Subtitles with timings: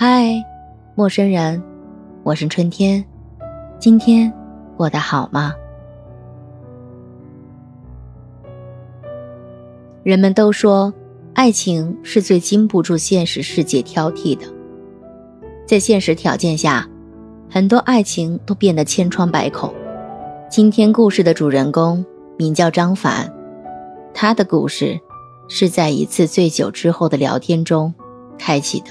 [0.00, 0.32] 嗨，
[0.94, 1.60] 陌生人，
[2.22, 3.04] 我是春天，
[3.80, 4.32] 今天
[4.76, 5.52] 过得好吗？
[10.04, 10.94] 人们都说，
[11.34, 14.46] 爱情是最经不住现实世界挑剔的。
[15.66, 16.88] 在现实条件下，
[17.50, 19.74] 很多爱情都变得千疮百孔。
[20.48, 22.06] 今天故事的主人公
[22.36, 23.28] 名叫张凡，
[24.14, 24.96] 他的故事
[25.48, 27.92] 是在一次醉酒之后的聊天中
[28.38, 28.90] 开启的。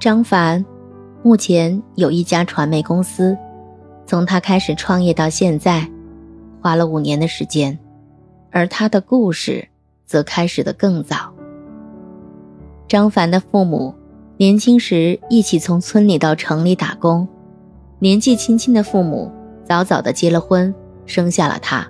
[0.00, 0.64] 张凡
[1.22, 3.36] 目前有一家传媒公司，
[4.06, 5.88] 从他开始创业到现在，
[6.60, 7.78] 花了五年的时间，
[8.50, 9.66] 而他的故事
[10.04, 11.32] 则开始的更早。
[12.86, 13.94] 张凡的父母
[14.36, 17.26] 年轻时一起从村里到城里打工，
[17.98, 19.32] 年纪轻轻的父母
[19.64, 20.74] 早早的结了婚，
[21.06, 21.88] 生下了他，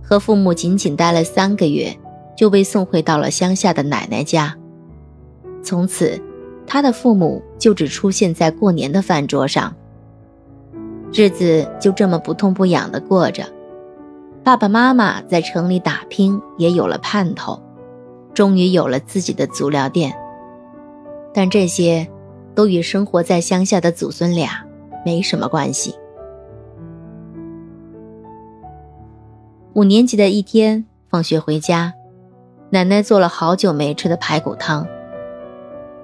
[0.00, 1.98] 和父母仅仅待了三个月，
[2.36, 4.56] 就被送回到了乡下的奶奶家，
[5.64, 6.22] 从此。
[6.66, 9.74] 他的父母就只出现在过年的饭桌上，
[11.12, 13.44] 日子就这么不痛不痒的过着。
[14.42, 17.60] 爸爸妈妈在城里打拼，也有了盼头，
[18.34, 20.14] 终于有了自己的足疗店。
[21.32, 22.06] 但这些
[22.54, 24.64] 都与生活在乡下的祖孙俩
[25.04, 25.94] 没什么关系。
[29.74, 31.92] 五年级的一天，放学回家，
[32.70, 34.86] 奶奶做了好久没吃的排骨汤。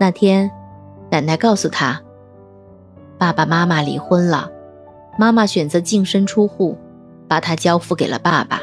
[0.03, 0.51] 那天，
[1.13, 2.03] 奶奶告诉他，
[3.19, 4.51] 爸爸妈妈离婚了，
[5.17, 6.77] 妈妈选择净身出户，
[7.29, 8.59] 把他交付给了爸爸。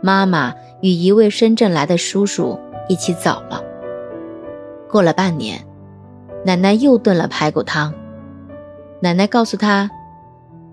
[0.00, 3.62] 妈妈与一位深圳来的叔叔一起走了。
[4.88, 5.62] 过了半年，
[6.42, 7.92] 奶奶又炖了排骨汤。
[9.00, 9.90] 奶奶告诉他，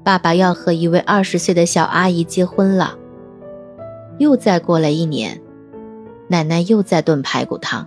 [0.01, 2.95] 爸爸要和一位二十岁的小阿姨结婚了。
[4.17, 5.41] 又再过了一年，
[6.29, 7.85] 奶奶又在炖排骨汤。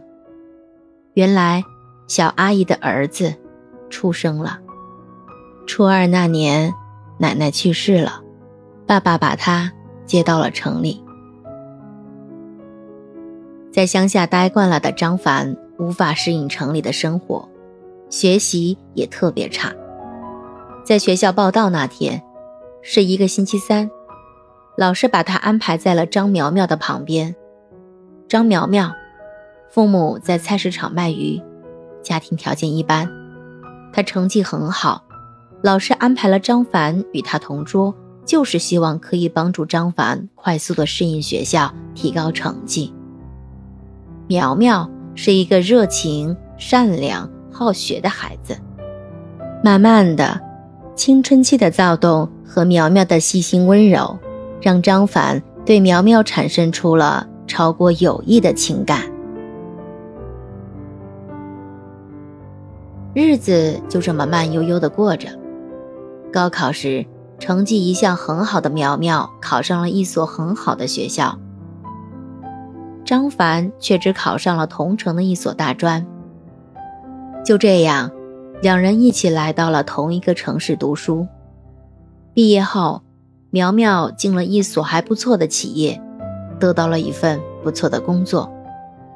[1.15, 1.65] 原来，
[2.11, 3.33] 小阿姨的儿子
[3.89, 4.59] 出生了。
[5.65, 6.75] 初二那年，
[7.19, 8.21] 奶奶去世了，
[8.85, 9.71] 爸爸把他
[10.07, 11.05] 接到了城里。
[13.71, 17.49] 在乡下待惯了的张凡无法适应城里的生活，
[18.09, 19.73] 学习也特别差。
[20.85, 22.21] 在学校报到那天，
[22.83, 23.89] 是一个星期三，
[24.77, 27.37] 老师把他安排在了张苗苗的旁边。
[28.27, 28.93] 张苗苗。
[29.69, 31.41] 父母在菜市场卖鱼，
[32.03, 33.09] 家庭条件一般。
[33.93, 35.03] 他成绩很好，
[35.63, 37.95] 老师安排了张凡与他同桌，
[38.25, 42.95] 就是希望可以帮助张凡快速的适应学校，提高成绩。
[44.29, 48.57] 苗苗是一个热情、善良、好学的孩子。
[49.63, 50.41] 慢慢的，
[50.95, 54.17] 青春期的躁动和苗苗的细心温柔，
[54.63, 59.03] 让张凡对苗苗产生出了超过友谊的情感。
[63.13, 65.29] 日子就这么慢悠悠地过着。
[66.33, 67.05] 高考时，
[67.41, 71.37] 成绩一向很好的苗苗考上了一所很好的学校，
[73.05, 76.07] 张凡却只考上了同城的一所大专。
[77.45, 78.13] 就这样，
[78.63, 81.27] 两人一起来到了同一个城市读书。
[82.33, 83.03] 毕业后，
[83.51, 86.01] 苗苗进了一所还不错的企业，
[86.61, 88.49] 得到了一份不错的工作，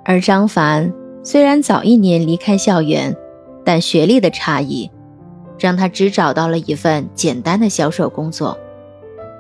[0.05, 3.17] 而张凡虽然早一年离开校园。
[3.65, 4.91] 但学历的差异，
[5.59, 8.59] 让他只找到了一份简单的销售工作。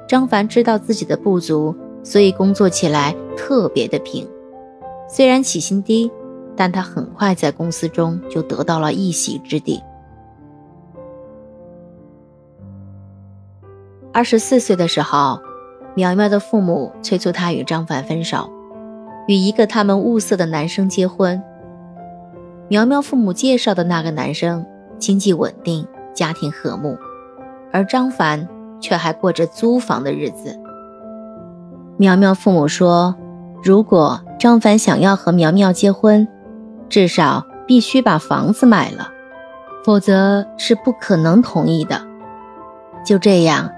[0.08, 4.26] 张凡知道自己的不足，所以工作起来特别的拼。
[5.08, 6.10] 虽然起薪低，
[6.56, 9.82] 但他很快在公司中就得到了一席之地。
[14.12, 15.40] 二十四岁的时候，
[15.94, 18.50] 苗苗的父母催促他与张凡分手，
[19.26, 21.42] 与一个他们物色的男生结婚。
[22.68, 24.64] 苗苗父母介绍的那个男生
[24.98, 26.96] 经济稳定，家庭和睦，
[27.70, 28.48] 而张凡
[28.80, 30.58] 却还过着租房的日子。
[31.98, 33.14] 苗苗父母说，
[33.62, 36.26] 如果张凡想要和苗苗结婚，
[36.88, 39.10] 至少必须把房子买了，
[39.84, 42.00] 否则是不可能同意的。
[43.04, 43.70] 就这样，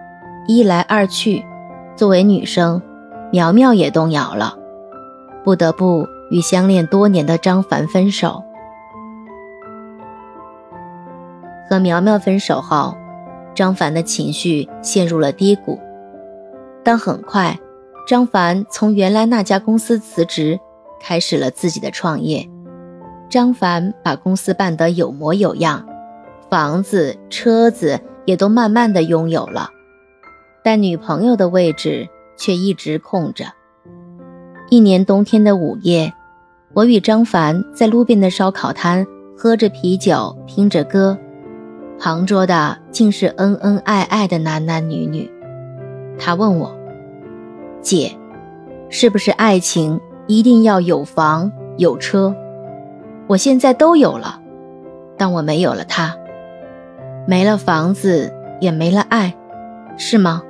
[0.47, 1.45] 一来二去，
[1.97, 2.81] 作为女生，
[3.33, 4.57] 苗苗也动摇了，
[5.43, 8.45] 不得不与相恋多年的张凡分手。
[11.69, 12.97] 和苗苗分手后，
[13.55, 15.79] 张凡的情绪陷入了低谷。
[16.85, 17.59] 但很快，
[18.07, 20.59] 张凡从原来那家公司辞职，
[21.01, 22.49] 开始了自己的创业。
[23.29, 25.85] 张凡把公司办得有模有样，
[26.49, 29.71] 房子、车子也都慢慢的拥有了，
[30.63, 33.47] 但女朋友的位置却一直空着。
[34.71, 36.13] 一年冬天的午夜，
[36.73, 39.07] 我与张凡在路边的烧烤摊。
[39.39, 41.19] 喝着啤酒，听着歌，
[41.99, 45.31] 旁桌的竟是恩恩爱爱的男男女女。
[46.19, 46.75] 他问我
[47.81, 48.11] ：“姐，
[48.91, 52.35] 是不是爱情一定要有房有车？
[53.27, 54.41] 我现在都有了，
[55.17, 56.15] 但我没有了他，
[57.27, 59.35] 没了房子，也没了爱，
[59.97, 60.43] 是吗？”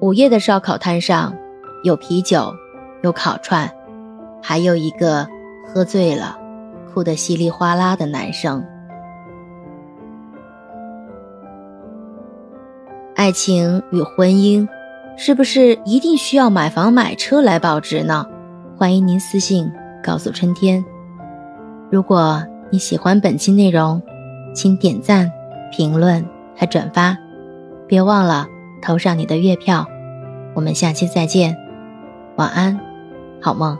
[0.00, 1.34] 午夜的烧烤摊上，
[1.82, 2.52] 有啤酒，
[3.02, 3.70] 有烤串，
[4.42, 5.26] 还有一个
[5.66, 6.38] 喝醉了、
[6.92, 8.64] 哭得稀里哗啦的男生。
[13.24, 14.68] 爱情与婚姻，
[15.16, 18.26] 是不是一定需要买房买车来保值呢？
[18.76, 19.72] 欢迎您私信
[20.02, 20.84] 告诉春天。
[21.90, 24.02] 如果你喜欢本期内容，
[24.54, 25.32] 请点赞、
[25.72, 26.22] 评论
[26.54, 27.16] 和转发，
[27.88, 28.46] 别忘了
[28.82, 29.86] 投上你的月票。
[30.52, 31.56] 我们下期再见，
[32.36, 32.78] 晚安，
[33.40, 33.78] 好梦。